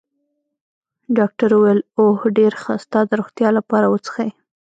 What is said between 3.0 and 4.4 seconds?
د روغتیا لپاره، و څښئ.